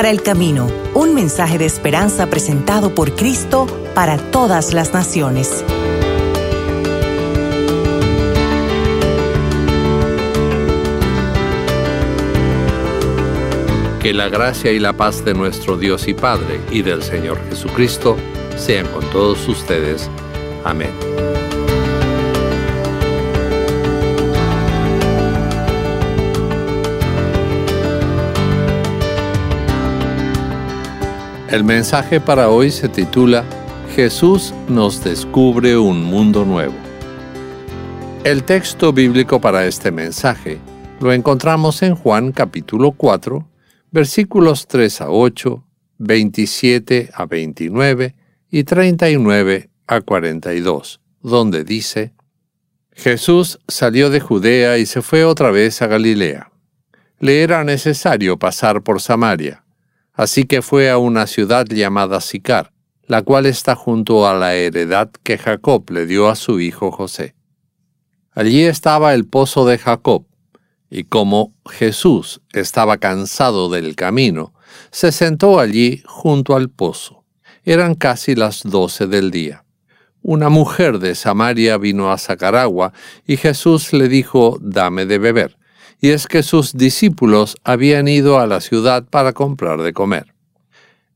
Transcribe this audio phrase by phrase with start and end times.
[0.00, 5.62] para el camino, un mensaje de esperanza presentado por Cristo para todas las naciones.
[14.00, 18.16] Que la gracia y la paz de nuestro Dios y Padre y del Señor Jesucristo
[18.56, 20.08] sean con todos ustedes.
[20.64, 20.92] Amén.
[31.50, 33.44] El mensaje para hoy se titula
[33.96, 36.76] Jesús nos descubre un mundo nuevo.
[38.22, 40.58] El texto bíblico para este mensaje
[41.00, 43.48] lo encontramos en Juan capítulo 4,
[43.90, 45.64] versículos 3 a 8,
[45.98, 48.14] 27 a 29
[48.48, 52.12] y 39 a 42, donde dice,
[52.92, 56.52] Jesús salió de Judea y se fue otra vez a Galilea.
[57.18, 59.64] Le era necesario pasar por Samaria
[60.20, 62.74] Así que fue a una ciudad llamada Sicar,
[63.06, 67.34] la cual está junto a la heredad que Jacob le dio a su hijo José.
[68.32, 70.26] Allí estaba el pozo de Jacob,
[70.90, 74.52] y como Jesús estaba cansado del camino,
[74.90, 77.24] se sentó allí junto al pozo.
[77.64, 79.64] Eran casi las doce del día.
[80.20, 82.92] Una mujer de Samaria vino a sacar agua,
[83.26, 85.56] y Jesús le dijo, Dame de beber
[86.00, 90.34] y es que sus discípulos habían ido a la ciudad para comprar de comer.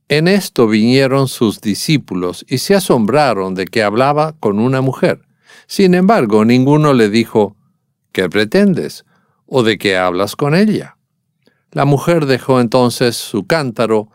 [0.08, 5.22] En esto vinieron sus discípulos y se asombraron de que hablaba con una mujer.
[5.66, 7.56] Sin embargo, ninguno le dijo,
[8.12, 9.05] ¿qué pretendes?
[9.46, 10.96] o de qué hablas con ella.
[11.70, 14.08] La mujer dejó entonces su cántaro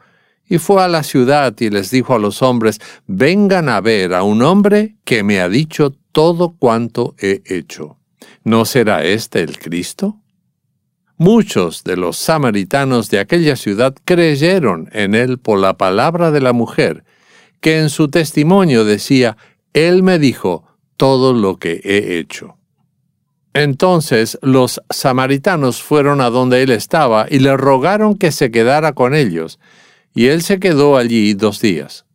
[0.47, 4.23] y fue a la ciudad y les dijo a los hombres, vengan a ver a
[4.23, 7.97] un hombre que me ha dicho todo cuanto he hecho.
[8.44, 10.18] ¿No será este el Cristo?
[11.22, 16.53] Muchos de los samaritanos de aquella ciudad creyeron en él por la palabra de la
[16.53, 17.03] mujer,
[17.59, 19.35] que en su testimonio decía,
[19.74, 20.63] Él me dijo
[20.96, 22.56] todo lo que he hecho.
[23.53, 29.13] Entonces los samaritanos fueron a donde él estaba y le rogaron que se quedara con
[29.13, 29.59] ellos,
[30.16, 32.06] y él se quedó allí dos días.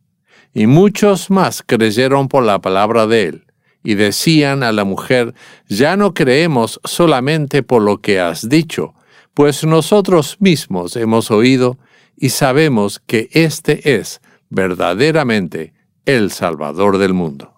[0.51, 3.44] Y muchos más creyeron por la palabra de él,
[3.85, 5.33] y decían a la mujer,
[5.69, 8.95] ya no creemos solamente por lo que has dicho,
[9.35, 11.77] pues nosotros mismos hemos oído
[12.17, 15.73] y sabemos que este es verdaderamente
[16.05, 17.53] el Salvador del mundo.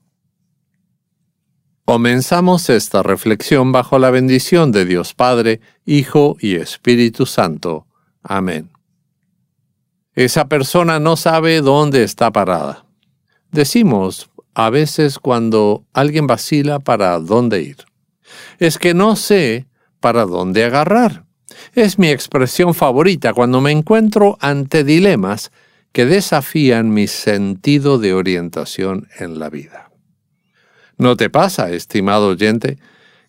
[1.85, 7.87] Comenzamos esta reflexión bajo la bendición de Dios Padre, Hijo y Espíritu Santo.
[8.21, 8.69] Amén.
[10.13, 12.85] Esa persona no sabe dónde está parada.
[13.51, 17.77] Decimos a veces cuando alguien vacila para dónde ir.
[18.57, 19.67] Es que no sé
[19.99, 21.25] para dónde agarrar.
[21.73, 25.51] Es mi expresión favorita cuando me encuentro ante dilemas
[25.91, 29.91] que desafían mi sentido de orientación en la vida.
[30.97, 32.79] ¿No te pasa, estimado oyente,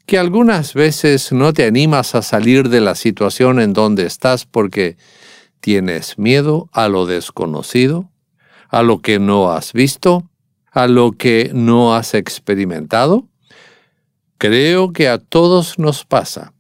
[0.07, 4.97] que algunas veces no te animas a salir de la situación en donde estás porque
[5.61, 8.11] tienes miedo a lo desconocido,
[8.71, 10.28] a lo que no has visto,
[10.71, 13.29] a lo que no has experimentado?
[14.39, 16.53] Creo que a todos nos pasa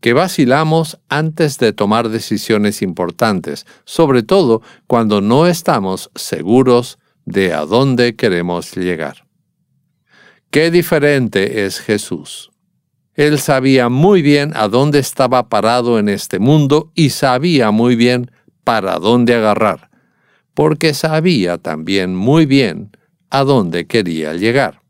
[0.00, 7.64] que vacilamos antes de tomar decisiones importantes, sobre todo cuando no estamos seguros de a
[7.64, 9.26] dónde queremos llegar.
[10.50, 12.50] Qué diferente es Jesús.
[13.14, 18.30] Él sabía muy bien a dónde estaba parado en este mundo y sabía muy bien
[18.62, 19.90] para dónde agarrar,
[20.54, 22.92] porque sabía también muy bien
[23.30, 24.80] a dónde quería llegar.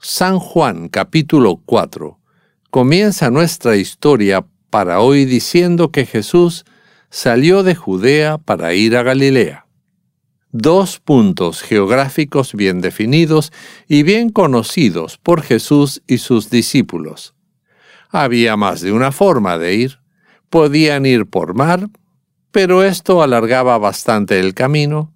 [0.00, 2.18] San Juan capítulo 4
[2.70, 6.64] comienza nuestra historia para hoy diciendo que Jesús
[7.10, 9.66] salió de Judea para ir a Galilea.
[10.52, 13.52] Dos puntos geográficos bien definidos
[13.86, 17.34] y bien conocidos por Jesús y sus discípulos.
[18.08, 19.98] Había más de una forma de ir.
[20.48, 21.88] Podían ir por mar,
[22.50, 25.12] pero esto alargaba bastante el camino,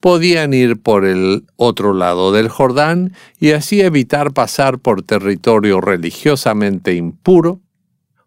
[0.00, 6.94] podían ir por el otro lado del Jordán y así evitar pasar por territorio religiosamente
[6.94, 7.60] impuro,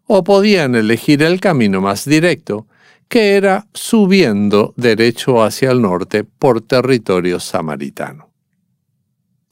[0.06, 2.66] o podían elegir el camino más directo,
[3.08, 8.30] que era subiendo derecho hacia el norte por territorio samaritano.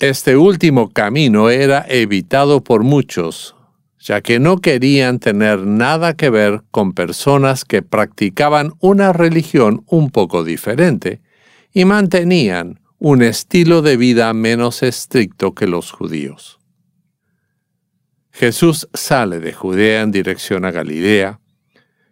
[0.00, 3.56] Este último camino era evitado por muchos,
[3.98, 10.10] ya que no querían tener nada que ver con personas que practicaban una religión un
[10.10, 11.20] poco diferente,
[11.72, 16.58] y mantenían un estilo de vida menos estricto que los judíos.
[18.32, 21.40] Jesús sale de Judea en dirección a Galilea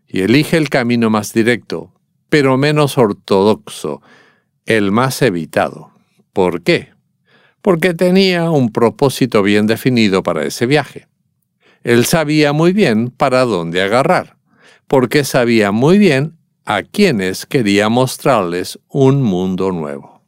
[0.06, 1.92] y elige el camino más directo,
[2.28, 4.02] pero menos ortodoxo,
[4.64, 5.90] el más evitado.
[6.32, 6.90] ¿Por qué?
[7.62, 11.08] Porque tenía un propósito bien definido para ese viaje.
[11.82, 14.36] Él sabía muy bien para dónde agarrar,
[14.86, 16.35] porque sabía muy bien
[16.66, 20.20] a quienes quería mostrarles un mundo nuevo.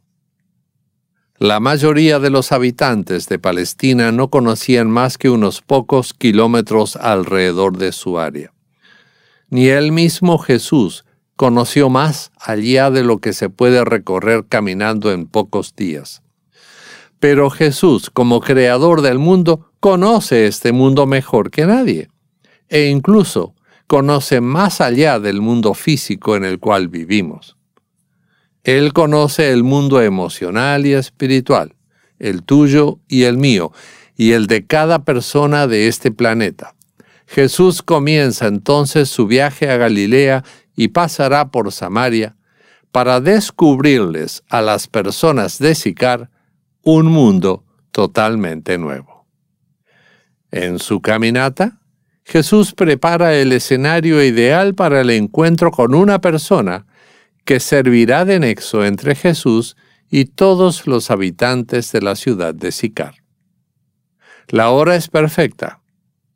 [1.37, 7.77] La mayoría de los habitantes de Palestina no conocían más que unos pocos kilómetros alrededor
[7.77, 8.53] de su área.
[9.51, 11.05] Ni el mismo Jesús
[11.35, 16.23] conoció más allá de lo que se puede recorrer caminando en pocos días.
[17.19, 22.09] Pero Jesús, como creador del mundo, conoce este mundo mejor que nadie,
[22.69, 23.55] e incluso
[23.89, 27.57] conoce más allá del mundo físico en el cual vivimos.
[28.63, 31.75] Él conoce el mundo emocional y espiritual,
[32.19, 33.73] el tuyo y el mío,
[34.15, 36.75] y el de cada persona de este planeta.
[37.27, 40.45] Jesús comienza entonces su viaje a Galilea
[40.77, 42.37] y pasará por Samaria
[42.93, 46.31] para descubrirles a las personas de Sicar
[46.83, 49.27] un mundo totalmente nuevo.
[50.51, 51.81] En su caminata,
[52.29, 56.85] Jesús prepara el escenario ideal para el encuentro con una persona
[57.47, 59.79] que servirá de nexo entre Jesús
[60.11, 63.15] y todos los habitantes de la ciudad de Sicar.
[64.49, 65.81] La hora es perfecta.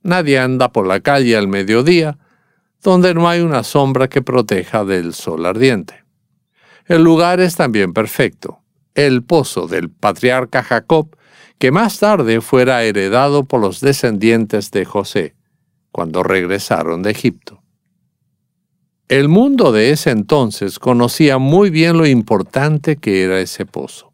[0.02, 2.16] Nadie anda por la calle al mediodía,
[2.82, 6.04] donde no hay una sombra que proteja del sol ardiente.
[6.86, 8.62] El lugar es también perfecto
[8.94, 11.16] el pozo del patriarca Jacob,
[11.58, 15.34] que más tarde fuera heredado por los descendientes de José,
[15.92, 17.62] cuando regresaron de Egipto.
[19.08, 24.12] El mundo de ese entonces conocía muy bien lo importante que era ese pozo.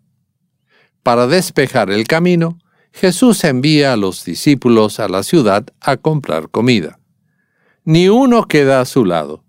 [1.05, 2.59] Para despejar el camino,
[2.93, 6.99] Jesús envía a los discípulos a la ciudad a comprar comida.
[7.85, 9.45] Ni uno queda a su lado.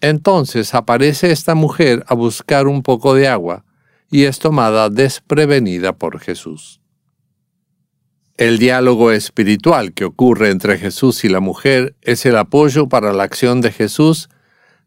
[0.00, 3.64] Entonces aparece esta mujer a buscar un poco de agua,
[4.10, 6.81] y es tomada desprevenida por Jesús.
[8.36, 13.24] El diálogo espiritual que ocurre entre Jesús y la mujer es el apoyo para la
[13.24, 14.28] acción de Jesús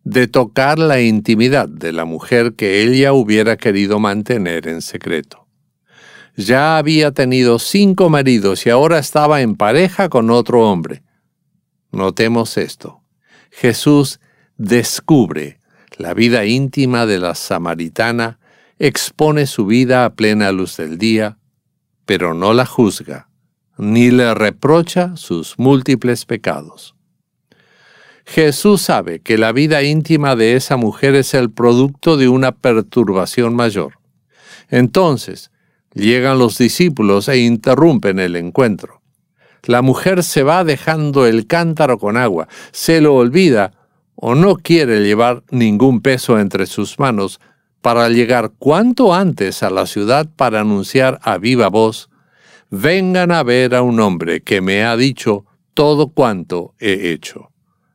[0.04, 5.48] de tocar la intimidad de la mujer que ella hubiera querido mantener en secreto.
[6.36, 11.04] Ya había tenido cinco maridos y ahora estaba en pareja con otro hombre.
[11.92, 13.02] Notemos esto.
[13.52, 14.20] Jesús
[14.58, 15.60] descubre
[15.98, 18.40] la vida íntima de la samaritana
[18.80, 21.38] expone su vida a plena luz del día,
[22.06, 23.30] pero no la juzga,
[23.78, 26.96] ni le reprocha sus múltiples pecados.
[28.26, 33.56] Jesús sabe que la vida íntima de esa mujer es el producto de una perturbación
[33.56, 34.00] mayor.
[34.70, 35.52] Entonces,
[35.94, 39.02] llegan los discípulos e interrumpen el encuentro.
[39.64, 43.72] La mujer se va dejando el cántaro con agua, se lo olvida
[44.16, 47.40] o no quiere llevar ningún peso entre sus manos
[47.82, 52.10] para llegar cuanto antes a la ciudad para anunciar a viva voz,
[52.70, 57.52] vengan a ver a un hombre que me ha dicho todo cuanto he hecho.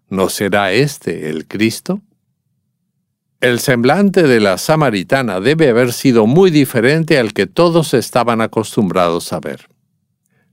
[0.08, 2.00] ¿No será este el Cristo?
[3.40, 9.32] El semblante de la samaritana debe haber sido muy diferente al que todos estaban acostumbrados
[9.32, 9.68] a ver.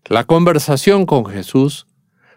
[0.05, 1.85] La conversación con Jesús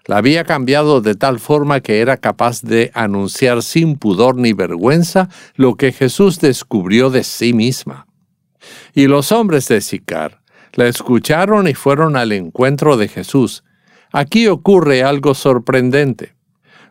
[0.06, 5.28] la había cambiado de tal forma que era capaz de anunciar sin pudor ni vergüenza
[5.54, 8.08] lo que Jesús descubrió de sí misma.
[8.92, 10.39] Y los hombres de Sicar
[10.74, 13.64] la escucharon y fueron al encuentro de Jesús.
[14.12, 16.34] Aquí ocurre algo sorprendente.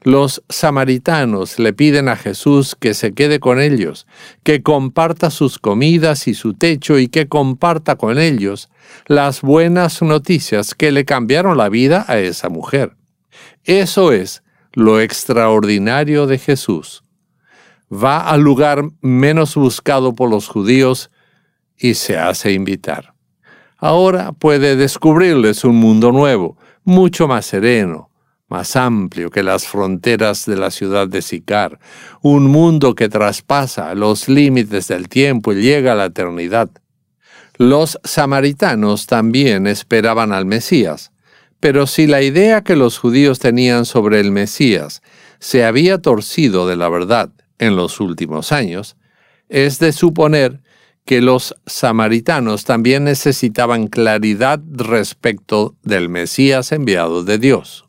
[0.04, 4.08] Los samaritanos le piden a Jesús que se quede con ellos,
[4.44, 8.70] que comparta sus comidas y su techo y que comparta con ellos
[9.08, 12.96] las buenas noticias que le cambiaron la vida a esa mujer.
[13.66, 17.04] Eso es lo extraordinario de Jesús.
[17.92, 21.10] Va al lugar menos buscado por los judíos
[21.78, 23.19] y se hace invitar.
[23.82, 28.10] Ahora puede descubrirles un mundo nuevo, mucho más sereno,
[28.50, 31.80] más amplio que las fronteras de la ciudad de Sicar,
[32.22, 36.70] un mundo que traspasa los límites del tiempo y llega a la eternidad.
[37.58, 41.14] Los samaritanos también esperaban al Mesías,
[41.62, 45.02] pero si la idea que los judíos tenían sobre el Mesías
[45.40, 48.98] se había torcido de la verdad en los últimos años,
[49.48, 50.62] es de suponer
[51.06, 57.86] que los samaritanos también necesitaban claridad respecto del Mesías enviado de Dios.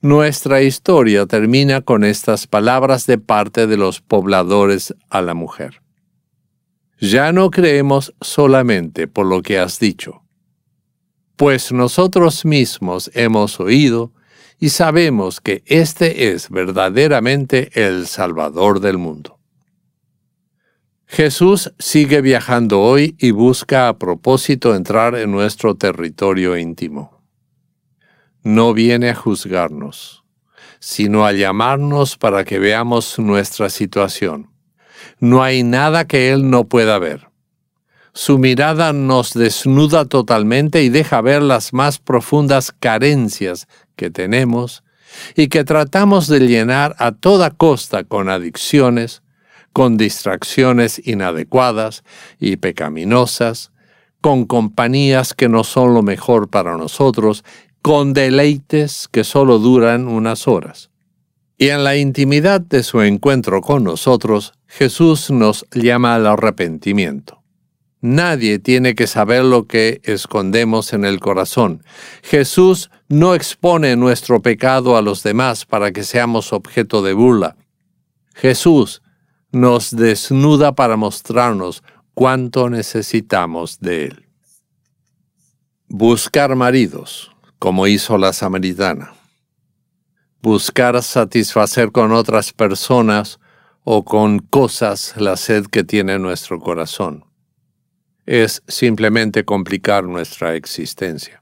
[0.00, 5.80] Nuestra historia termina con estas palabras de parte de los pobladores a la mujer.
[7.00, 10.22] Ya no creemos solamente por lo que has dicho,
[11.36, 14.12] pues nosotros mismos hemos oído
[14.58, 19.41] y sabemos que éste es verdaderamente el Salvador del mundo.
[21.12, 27.20] Jesús sigue viajando hoy y busca a propósito entrar en nuestro territorio íntimo.
[28.42, 30.24] No viene a juzgarnos,
[30.80, 34.52] sino a llamarnos para que veamos nuestra situación.
[35.20, 37.28] No hay nada que Él no pueda ver.
[38.14, 44.82] Su mirada nos desnuda totalmente y deja ver las más profundas carencias que tenemos
[45.36, 49.22] y que tratamos de llenar a toda costa con adicciones,
[49.72, 52.04] con distracciones inadecuadas
[52.38, 53.72] y pecaminosas,
[54.20, 57.44] con compañías que no son lo mejor para nosotros,
[57.82, 60.90] con deleites que solo duran unas horas.
[61.58, 67.42] Y en la intimidad de su encuentro con nosotros, Jesús nos llama al arrepentimiento.
[68.00, 71.84] Nadie tiene que saber lo que escondemos en el corazón.
[72.22, 77.56] Jesús no expone nuestro pecado a los demás para que seamos objeto de burla.
[78.34, 79.01] Jesús
[79.52, 81.82] nos desnuda para mostrarnos
[82.14, 84.26] cuánto necesitamos de Él.
[85.88, 89.12] Buscar maridos, como hizo la samaritana.
[90.40, 93.38] Buscar satisfacer con otras personas
[93.84, 97.24] o con cosas la sed que tiene nuestro corazón
[98.26, 101.41] es simplemente complicar nuestra existencia.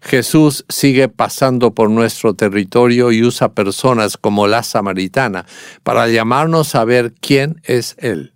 [0.00, 5.46] Jesús sigue pasando por nuestro territorio y usa personas como la samaritana
[5.82, 8.32] para llamarnos a ver quién es Él.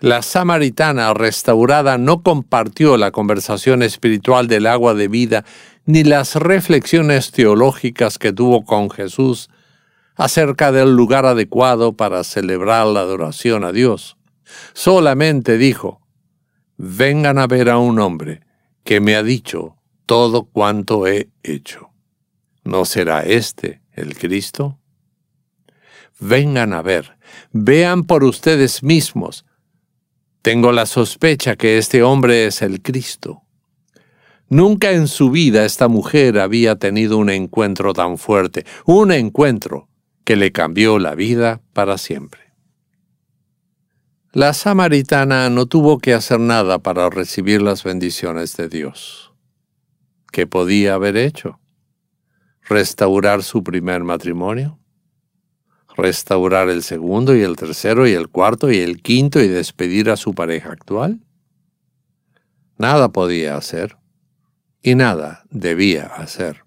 [0.00, 5.44] La samaritana restaurada no compartió la conversación espiritual del agua de vida
[5.86, 9.48] ni las reflexiones teológicas que tuvo con Jesús
[10.16, 14.16] acerca del lugar adecuado para celebrar la adoración a Dios.
[14.74, 16.00] Solamente dijo,
[16.76, 18.40] vengan a ver a un hombre
[18.84, 21.90] que me ha dicho todo cuanto he hecho.
[22.64, 24.78] ¿No será este el Cristo?
[26.20, 27.18] Vengan a ver,
[27.52, 29.44] vean por ustedes mismos.
[30.42, 33.42] Tengo la sospecha que este hombre es el Cristo.
[34.48, 39.88] Nunca en su vida esta mujer había tenido un encuentro tan fuerte, un encuentro
[40.24, 42.40] que le cambió la vida para siempre.
[44.32, 49.23] La samaritana no tuvo que hacer nada para recibir las bendiciones de Dios.
[50.34, 51.60] ¿Qué podía haber hecho?
[52.62, 54.80] ¿Restaurar su primer matrimonio?
[55.96, 60.16] ¿Restaurar el segundo y el tercero y el cuarto y el quinto y despedir a
[60.16, 61.20] su pareja actual?
[62.78, 63.96] Nada podía hacer
[64.82, 66.64] y nada debía hacer.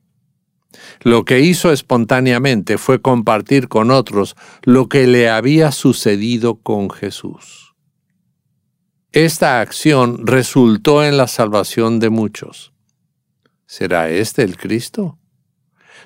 [1.02, 7.76] Lo que hizo espontáneamente fue compartir con otros lo que le había sucedido con Jesús.
[9.12, 12.72] Esta acción resultó en la salvación de muchos.
[13.68, 15.20] ¿Será este el Cristo?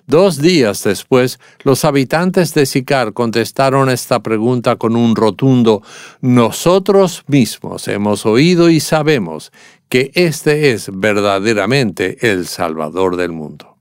[0.08, 5.84] Dos días después, los habitantes de Sicar contestaron esta pregunta con un rotundo
[6.22, 9.52] Nosotros mismos hemos oído y sabemos
[9.90, 13.78] que este es verdaderamente el Salvador del mundo.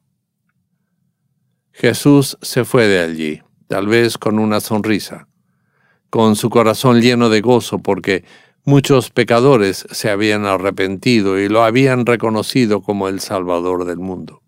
[1.73, 5.27] Jesús se fue de allí, tal vez con una sonrisa,
[6.11, 8.25] con su corazón lleno de gozo porque
[8.65, 14.43] muchos pecadores se habían arrepentido y lo habían reconocido como el Salvador del mundo.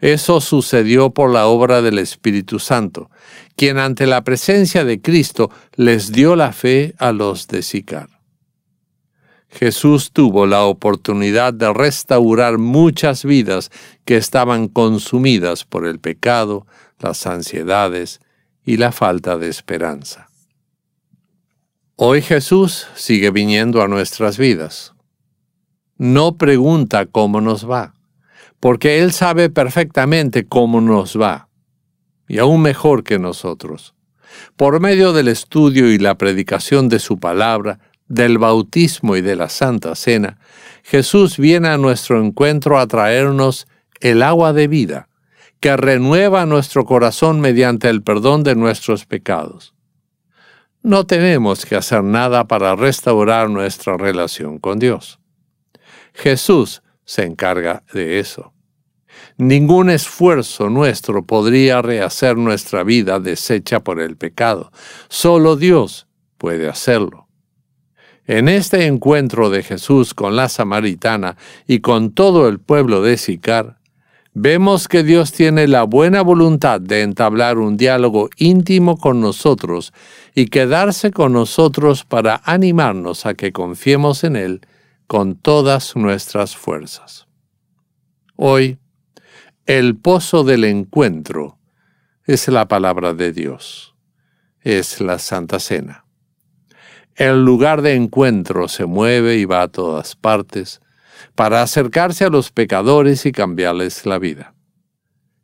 [0.00, 3.10] Eso sucedió por la obra del Espíritu Santo,
[3.56, 8.08] quien ante la presencia de Cristo les dio la fe a los de Sicar.
[9.50, 13.70] Jesús tuvo la oportunidad de restaurar muchas vidas
[14.04, 16.66] que estaban consumidas por el pecado,
[16.98, 18.20] las ansiedades
[18.64, 20.29] y la falta de esperanza.
[22.02, 24.94] Hoy Jesús sigue viniendo a nuestras vidas.
[25.98, 27.92] No pregunta cómo nos va,
[28.58, 31.50] porque Él sabe perfectamente cómo nos va,
[32.26, 33.94] y aún mejor que nosotros.
[34.56, 39.50] Por medio del estudio y la predicación de su palabra, del bautismo y de la
[39.50, 40.38] Santa Cena,
[40.82, 43.68] Jesús viene a nuestro encuentro a traernos
[44.00, 45.10] el agua de vida,
[45.60, 49.74] que renueva nuestro corazón mediante el perdón de nuestros pecados.
[50.82, 55.20] No tenemos que hacer nada para restaurar nuestra relación con Dios.
[56.14, 58.54] Jesús se encarga de eso.
[59.36, 64.72] Ningún esfuerzo nuestro podría rehacer nuestra vida deshecha por el pecado.
[65.08, 66.06] Solo Dios
[66.38, 67.28] puede hacerlo.
[68.26, 73.79] En este encuentro de Jesús con la samaritana y con todo el pueblo de Sicar,
[74.34, 79.92] vemos que Dios tiene la buena voluntad de entablar un diálogo íntimo con nosotros
[80.34, 84.60] y quedarse con nosotros para animarnos a que confiemos en Él
[85.06, 87.26] con todas nuestras fuerzas.
[88.36, 88.78] Hoy,
[89.66, 91.58] El pozo del encuentro
[92.24, 93.94] es la palabra de Dios,
[94.62, 96.06] es la Santa Cena.
[97.14, 100.80] El lugar de encuentro se mueve y va a todas partes
[101.34, 104.54] para acercarse a los pecadores y cambiarles la vida.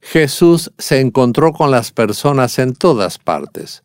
[0.00, 3.82] Jesús se encontró con las personas en todas partes,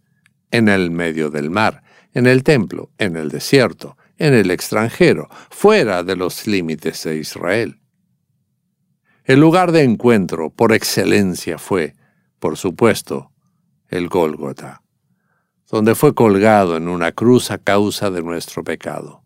[0.51, 1.83] en el medio del mar,
[2.13, 7.79] en el templo, en el desierto, en el extranjero, fuera de los límites de Israel.
[9.23, 11.95] El lugar de encuentro por excelencia fue,
[12.39, 13.31] por supuesto,
[13.87, 14.81] el Gólgota,
[15.69, 19.20] donde fue colgado en una cruz a causa de nuestro pecado.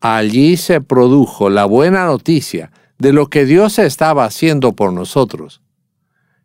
[0.00, 5.60] Allí se produjo la buena noticia de lo que Dios estaba haciendo por nosotros.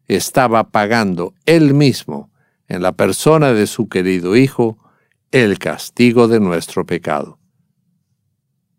[0.08, 2.32] Estaba pagando Él mismo,
[2.68, 4.78] en la persona de su querido Hijo,
[5.32, 7.40] el castigo de nuestro pecado.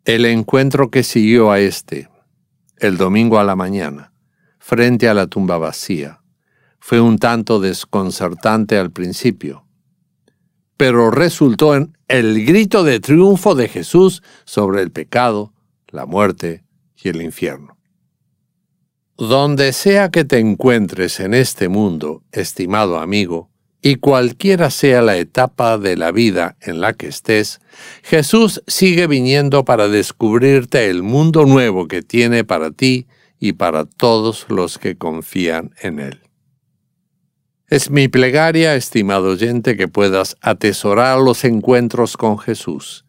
[0.04, 2.08] El encuentro que siguió a este,
[2.78, 4.12] el domingo a la mañana,
[4.58, 6.20] frente a la tumba vacía,
[6.80, 9.63] fue un tanto desconcertante al principio,
[10.76, 15.52] pero resultó en el grito de triunfo de Jesús sobre el pecado,
[15.88, 16.64] la muerte
[17.02, 17.76] y el infierno.
[19.16, 23.50] Donde sea que te encuentres en este mundo, estimado amigo,
[23.80, 27.60] y cualquiera sea la etapa de la vida en la que estés,
[28.02, 33.06] Jesús sigue viniendo para descubrirte el mundo nuevo que tiene para ti
[33.38, 36.20] y para todos los que confían en Él.
[37.68, 43.04] Es mi plegaria, estimado oyente, que puedas atesorar los encuentros con Jesús.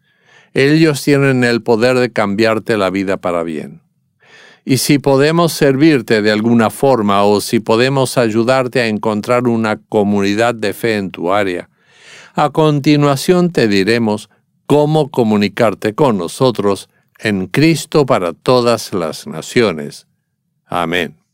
[0.53, 3.85] Ellos tienen el poder de cambiarte la vida para bien
[4.65, 10.55] y si podemos servirte de alguna forma o si podemos ayudarte a encontrar una comunidad
[10.55, 11.69] de fe en tu área.
[12.33, 14.29] A continuación te diremos
[14.65, 20.07] cómo comunicarte con nosotros en Cristo para todas las naciones.
[20.65, 21.25] Amén.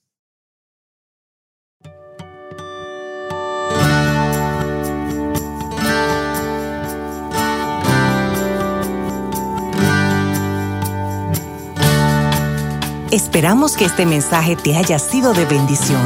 [13.12, 16.02] Esperamos que este mensaje te haya sido de bendición.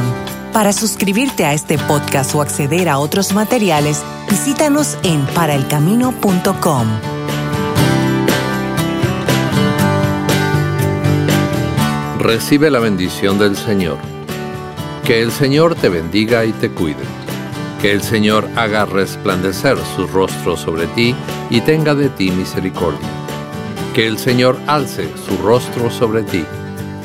[0.52, 6.88] Para suscribirte a este podcast o acceder a otros materiales, visítanos en paraelcamino.com.
[12.18, 13.98] Recibe la bendición del Señor.
[15.04, 17.04] Que el Señor te bendiga y te cuide.
[17.80, 21.14] Que el Señor haga resplandecer su rostro sobre ti
[21.50, 23.08] y tenga de ti misericordia.
[23.94, 26.44] Que el Señor alce su rostro sobre ti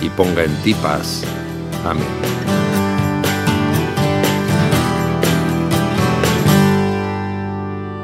[0.02, 1.24] y ponga en ti paz.
[1.86, 2.08] Amén.